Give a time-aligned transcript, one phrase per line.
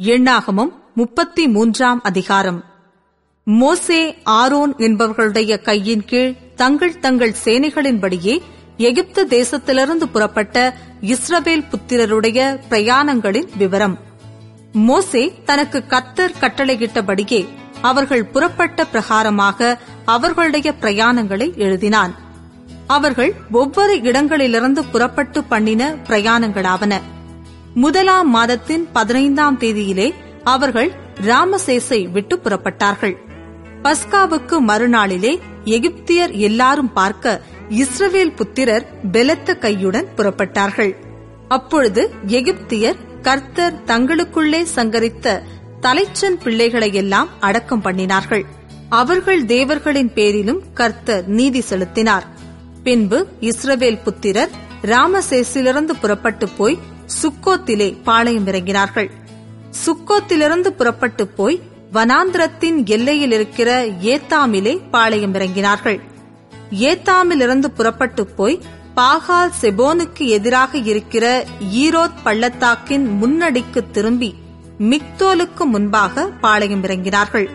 [0.00, 2.64] எண்ணாகமம் முப்பத்தி மூன்றாம் அதிகாரம்.
[3.44, 8.40] மோசே ஆரோன் என்பவர்களுடைய கையின் கீழ் தங்கள் தங்கள் சேனைகளின்படியே
[8.76, 13.98] எகிப்து தேசத்திலிருந்து புறப்பட்ட இஸ்ரவேல் புத்திரருடைய பிரயாணங்களின் விவரம்.
[14.72, 17.48] மோசே தனக்கு கத்தர் கட்டளையிட்டபடியே
[17.80, 22.14] அவர்கள் புறப்பட்ட பிரகாரமாக அவர்களுடைய பிரயாணங்களை எழுதினான்.
[22.86, 27.00] அவர்கள் ஒவ்வொரு இடங்களிலிருந்து புறப்பட்டு பண்ணின பிரயாணங்களாவன.
[27.74, 30.14] முதலாம் மாதத்தின் பதினைந்தாம் தேதியிலே
[30.44, 33.16] அவர்கள் ராமசேசை விட்டு புறப்பட்டார்கள்.
[33.82, 40.96] பஸ்காவுக்கு மறுநாளிலே எகிப்தியர் எல்லாரும் பார்க்க இஸ்ரவேல் புத்திரர் பெலத்த கையுடன் புறப்பட்டார்கள்.
[41.48, 45.42] அப்பொழுது எகிப்தியர் கர்த்தர் தங்களுக்குள்ளே சங்கரித்த
[45.80, 48.44] தலைச்சன் பிள்ளைகளையெல்லாம் அடக்கம் பண்ணினார்கள்.
[48.88, 52.26] அவர்கள் தேவர்களின் பேரிலும் கர்த்தர் நீதி செலுத்தினார்.
[52.82, 54.50] பின்பு இஸ்ரவேல் புத்திரர்
[54.82, 56.78] ராமசேசிலிருந்து புறப்பட்டு போய்
[57.22, 59.10] சுக்கோத்திலே பாளையம் இறங்கினார்கள்.
[59.86, 66.00] சுக்கோத்திலிருந்து புறப்பட்டு போய் வனாந்திரத்தின் எல்லையில் இருக்கிற ஏத்தாமிலே பாளையம் இறங்கினார்கள்.
[66.70, 68.62] ஏத்தாமிலிருந்து புறப்பட்டு போய்
[68.96, 74.34] பாகால் செபோனுக்கு எதிராக இருக்கிற ஈரோத் பள்ளத்தாக்கின் முன்னடிக்கு திரும்பி
[74.78, 77.48] மிக்தோலுக்கு முன்பாக பாளையம் இறங்கினார்கள்.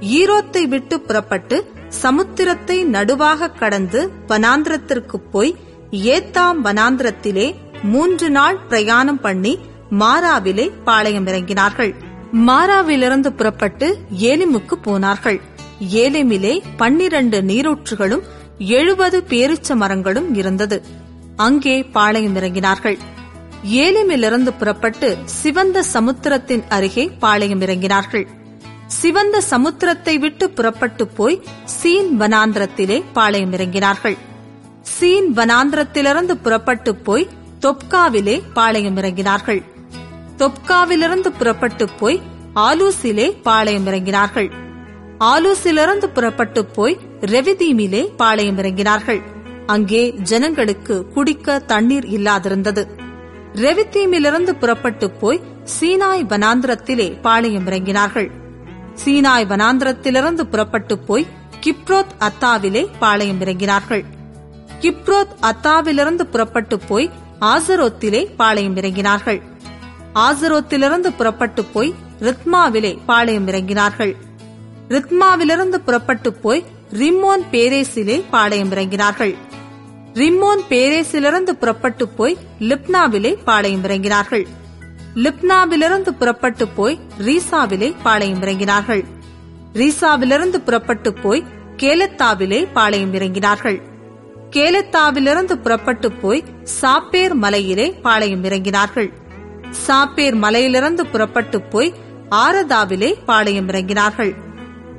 [0.00, 5.56] ஈரோத்தை விட்டு புறப்பட்டு சமுத்திரத்தை நடுவாக கடந்து வனாந்திரத்திற்கு போய்
[5.92, 9.58] ஏத்தாம் வனாந்திரத்திலே மூன்று நாள் பிரயாணம் பண்ணி
[9.98, 11.94] மாராவிலே பாளையம் இறங்கினார்கள்.
[12.32, 15.40] மாராவிலிருந்து புறப்பட்டு ஏலிமுக்கு போனார்கள்.
[15.88, 18.22] ஏலிமிலே பன்னிரண்டு நீரூற்றுகளும்
[18.58, 20.82] எழுபது பேரிச்ச மரங்களும் இருந்தது.
[21.36, 22.98] அங்கே பாளையம் இறங்கினார்கள்.
[23.62, 28.26] ஏலிமிலிருந்து புறப்பட்டு சிவந்த சமுத்திரத்தின் அருகே பாளையம் இறங்கினார்கள்.
[28.86, 34.16] சிவந்த சமுத்திரத்தை விட்டு புறப்பட்டு போய் சீன் வனாந்திரத்திலே பாளையம் இறங்கினார்கள்.
[34.94, 37.28] சீன் வனாந்திரத்திலிருந்து புறப்பட்டு போய்
[37.60, 39.62] தொப்காவிலே பாளையம் இறங்கினார்கள்.
[40.38, 42.20] தொப்காவிலிருந்து புறப்பட்டு போய்
[42.54, 44.48] ஆலூசிலே பாளையம் இறங்கினார்கள்.
[45.20, 49.22] ஆலூசிலிருந்து புறப்பட்டு போய் ரெவிதீமிலே பாளையம் இறங்கினார்கள்.
[49.66, 52.84] அங்கே ஜனங்களுக்கு குடிக்க தண்ணீர் இல்லாதிருந்தது.
[53.54, 58.30] ரெவித்தீமிலிருந்து புறப்பட்டு போய் சீனாய் வனாந்திரத்திலே பாளையம் இறங்கினார்கள்.
[59.04, 61.26] சீனாய் வனாந்திரத்திலிருந்து புறப்பட்டு போய்
[61.60, 64.04] கிப்ரோத் அத்தாவிலே பாளையம் இறங்கினார்கள்.
[64.80, 67.10] கிப்ரோத் அத்தாவிலிருந்து புறப்பட்டு போய்
[67.40, 69.42] ஆசரோத்திலே பாளையம் இறங்கினார்கள்.
[70.14, 74.16] ஆசரோத்திலிருந்து புறப்பட்டு போய் ரித்மாவிலே பாளையம் இறங்கினார்கள்.
[74.88, 79.34] ரித்மாவிலிருந்து புறப்பட்டு போய் ரிம்மோன் பேரேசிலே பாளையம் இறங்கினார்கள்.
[80.14, 84.46] ரிம்மோன் பேரேசிலிருந்து புறப்பட்டு போய் லிப்னாவிலே பாளையம் இறங்கினார்கள்.
[85.14, 89.04] லிப்னாவிலிருந்து புறப்பட்டு போய் ரீசாவிலே பாளையம் இறங்கினார்கள்.
[89.74, 91.44] ரீசாவிலிருந்து புறப்பட்டு போய்
[91.76, 93.89] கேலத்தாவிலே பாளையம் இறங்கினார்கள்.
[94.50, 96.44] கேலத்தாவிலிருந்து புறப்பட்டு போய்
[96.82, 99.12] சாப்பேர் மலையிலே பாளையம் இறங்கினார்கள்.
[99.86, 101.94] சாப்பேர் மலையிலிருந்து புறப்பட்டு போய்
[102.30, 104.34] ஆரதாவிலே பாளையம் இறங்கினார்கள்.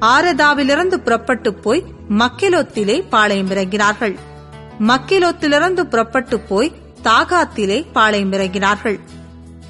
[0.00, 4.18] ஆரதாவிலிருந்து புறப்பட்டு போய் மக்கெலோத்திலே பாளையம் இறங்கினார்கள்.
[4.80, 6.72] மக்கிலோத்திலிருந்து புறப்பட்டு போய்
[7.04, 9.00] தாகாத்திலே பாளையம் இறங்கினார்கள்.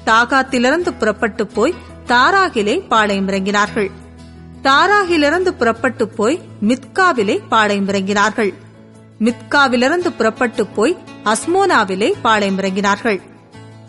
[0.05, 1.75] தாகாத்திலிருந்து புறப்பட்டு போய்
[2.07, 3.91] தாராகிலே பாளையம் இறங்கினார்கள்.
[4.63, 8.53] தாராகிலிருந்து புறப்பட்டு போய் மித்காவிலே பாளையம் இறங்கினார்கள்.
[9.19, 10.93] மித்காவிலிருந்து புறப்பட்டு போய்
[11.25, 13.19] அஸ்மோனாவிலே பாளையம் இறங்கினார்கள்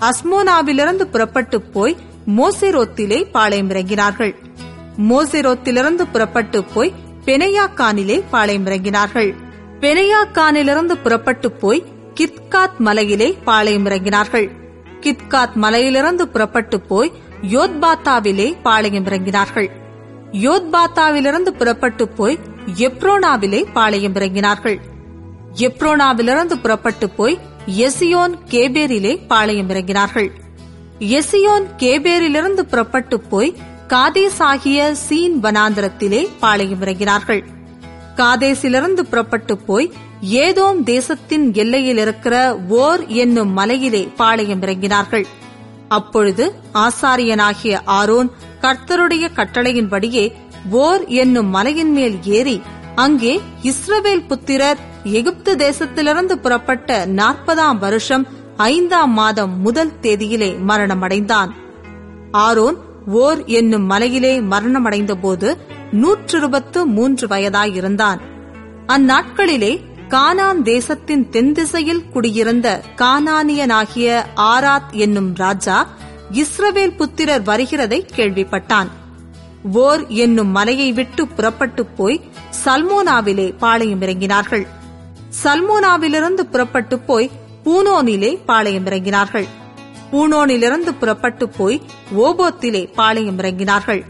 [0.00, 1.94] அஸ்மோனாவிலிருந்து புறப்பட்டு போய்
[2.36, 4.32] மோசிரோத்திலே பாளையம் இறங்கினார்கள்
[5.08, 6.94] மோசிரோத்திலிருந்து புறப்பட்டு போய்
[7.26, 9.30] பெனையாக்கானிலே பாளையம் இறங்கினார்கள்
[9.80, 11.80] பெனையாக்கானிலிருந்து புறப்பட்டு போய்
[12.14, 14.46] கித்காத் மலையிலே பாளையம் இறங்கினார்கள்
[15.00, 17.10] கித்காத் மலையிலிருந்து புறப்பட்டு போய்
[17.50, 19.68] யோத்பாத்தாவிலே பாளையம் இறங்கினார்கள்
[20.44, 22.36] யோத்பாத்தாவிலிருந்து புறப்பட்டு போய்
[22.86, 24.78] எப்ரோனாவிலே பாளையம் இறங்கினார்கள்
[25.56, 30.28] எப்ரோனாவிலிருந்து புறப்பட்டு போய் எசியோன் கேபேரிலே பாளையம் இறங்கினார்கள்.
[30.98, 33.56] எசியோன் கேபேரிலிருந்து புறப்பட்டு போய்
[33.88, 37.42] காதேஸ் ஆகிய சீன் வனாந்திரத்திலே பாளையம் இறங்கினார்கள்.
[38.16, 45.24] காதேசிலிருந்து புறப்பட்டு போய் ஏதோம் தேசத்தின் எல்லையில் இருக்கிற ஓர் என்னும் மலையிலே பாளையம் இறங்கினார்கள்.
[45.88, 48.30] அப்பொழுது ஆசாரியனாகிய ஆரோன்
[48.60, 50.32] கர்த்தருடைய கட்டளையின்படியே
[50.70, 52.62] ஓர் என்னும் மலையின் மேல் ஏறி
[52.96, 58.26] அங்கே இஸ்ரவேல் புத்திரர் எகிப்து தேசத்திலிருந்து புறப்பட்ட நாற்பதாம் வருஷம்
[58.56, 61.50] ஐந்தாம் மாதம் முதல் தேதியிலே மரணமடைந்தான்.
[62.30, 62.76] ஆரோன்
[63.06, 65.56] ஓர் என்னும் மலையிலே மரணமடைந்த போது
[65.92, 68.18] நூற்றிருபத்து மூன்று வயதாயிருந்தான்.
[68.88, 75.86] அந்நாட்களிலே கானான் தேசத்தின் தென்திசையில் குடியிருந்த கானானியனாகிய ஆராத் என்னும் ராஜா
[76.32, 78.88] இஸ்ரவேல் புத்திரர் வருகிறதை கேள்விப்பட்டான்.
[79.72, 82.20] ஓர் என்னும் மலையை விட்டு புறப்பட்டு போய்
[82.64, 84.66] சல்மோனாவிலே பாளையம் இறங்கினார்கள்.
[85.44, 87.30] சல்மோனாவிலிருந்து புறப்பட்டு போய்
[87.64, 89.46] பூனோனிலே பாளையம் இறங்கினார்கள்.
[90.12, 91.82] பூனோனிலிருந்து புறப்பட்டு போய்
[92.16, 94.04] ஓபோத்திலே பாளையம் இறங்கினார்கள்.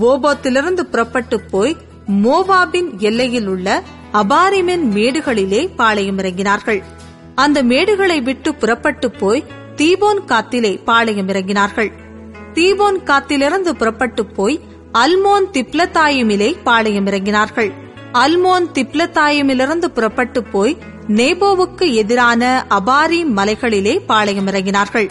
[0.00, 1.76] ஓபோத்திலிருந்து புறப்பட்டு போய்
[2.10, 6.82] மோவாபின் எல்லையில் உள்ள அபாரிமின் மேடுகளிலே பாளையம் இறங்கினார்கள்.
[7.34, 9.44] அந்த மேடுகளை விட்டு புறப்பட்டு போய்
[9.76, 11.92] தீபோன் காத்திலே பாளையம் இறங்கினார்கள்.
[12.54, 14.60] தீபோன் காத்திலிருந்து புறப்பட்டு போய்
[14.94, 17.70] அல்மோன் திப்லத்தாயுமிலே பாளையம் இறங்கினார்கள்
[18.14, 20.74] அல்மோன் திப்லத்தாயுமிலிருந்து புறப்பட்டு போய்
[21.10, 25.08] நேபோவுக்கு எதிரான அபாரி மலைகளிலே பாளையம் இறங்கினார்கள்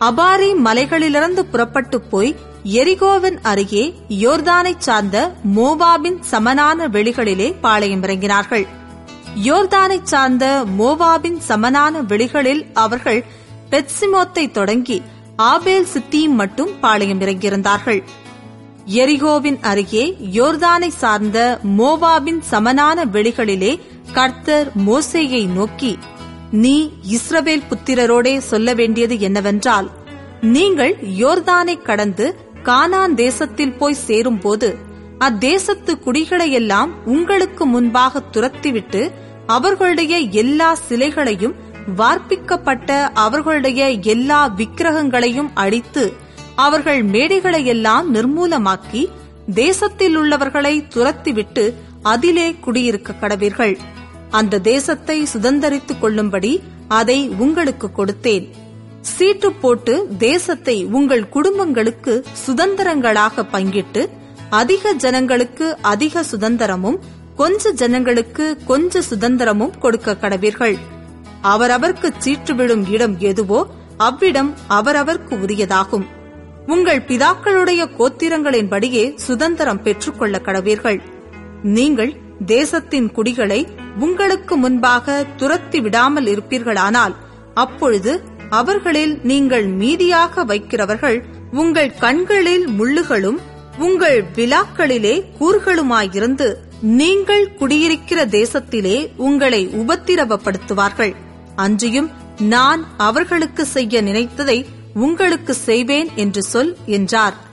[0.00, 2.30] அபாரி மலைகளிலிருந்து புறப்பட்டு போய்
[2.76, 3.84] எரிகோவின் அருகே
[4.20, 5.18] யோர்தானை சார்ந்த
[5.56, 8.64] மோவாபின் சமனான வெளிகளிலே பாளையம் இறங்கினார்கள்
[9.44, 10.46] யோர்தானை சார்ந்த
[10.78, 13.20] மோவாபின் சமனான வெளிகளில் அவர்கள்
[13.70, 14.98] பெட்சிமோத்தை தொடங்கி
[15.44, 18.00] ஆபேல் சித்தியும் மட்டும் பாளையம் இறங்கியிருந்தார்கள்
[18.96, 20.04] எரிகோவின் அருகே
[20.34, 21.38] யோர்தானை சார்ந்த
[21.78, 23.72] மோவாபின் சமனான வெளிகளிலே
[24.12, 25.92] கர்த்தர் மோசேயை நோக்கி
[26.52, 26.76] நீ
[27.10, 29.88] இஸ்ரவேல் புத்திரரோடே சொல்ல வேண்டியது என்னவென்றால்
[30.46, 32.26] நீங்கள் யோர்தானை கடந்து
[32.62, 34.70] கானான் தேசத்தில் போய் சேரும்போது
[35.18, 39.02] அத்தேசத்து குடிகளையெல்லாம் உங்களுக்கு முன்பாக துரத்திவிட்டு
[39.46, 41.56] அவர்களுடைய எல்லா சிலைகளையும்
[41.96, 46.04] வார்ப்பிக்கப்பட்ட அவர்களுடைய எல்லா விக்கிரகங்களையும் அடித்து
[46.62, 49.02] அவர்கள் மேடைகளை எல்லாம் நிர்மூலமாக்கி
[49.54, 51.64] தேசத்தில் உள்ளவர்களை துரத்திவிட்டு
[52.12, 53.74] அதிலே குடியிருக்க கடவீர்கள்.
[54.38, 56.52] அந்த தேசத்தை சுதந்திரித்துக் கொள்ளும்படி
[56.98, 58.46] அதை உங்களுக்கு கொடுத்தேன்.
[59.14, 62.14] சீட்டு போட்டு தேசத்தை உங்கள் குடும்பங்களுக்கு
[62.46, 64.02] சுதந்திரங்களாக பங்கிட்டு
[64.60, 66.98] அதிக ஜனங்களுக்கு அதிக சுதந்திரமும்
[67.40, 70.76] கொஞ்ச ஜனங்களுக்கு கொஞ்ச சுதந்திரமும் கொடுக்க கடவீர்கள்.
[71.52, 73.60] அவரவர்க்கு சீற்று விழும் இடம் எதுவோ
[74.08, 76.06] அவ்விடம் அவரவர்க்கு உரியதாகும்.
[76.66, 81.00] உங்கள் பிதாக்களுடைய கோத்திரங்களின்படியே சுதந்திரம் பெற்றுக்கொள்ள கடவீர்கள்
[81.62, 82.16] நீங்கள்
[82.46, 83.66] தேசத்தின் குடிகளை
[83.98, 87.14] உங்களுக்கு முன்பாக துரத்தி விடாமல் இருப்பீர்களானால்
[87.54, 93.38] அப்பொழுது அவர்களில் நீங்கள் மீதியாக வைக்கிறவர்கள் உங்கள் கண்களில் முள்ளுகளும்
[93.78, 101.14] உங்கள் விழாக்களிலே கூறுகளுமாயிருந்து நீங்கள் குடியிருக்கிற தேசத்திலே உங்களை உபத்திரவப்படுத்துவார்கள்.
[101.54, 107.48] அன்றியும் நான் அவர்களுக்கு செய்ய நினைத்ததை உங்களுக்கு செய்வேன் என்று சொல் என்றார்.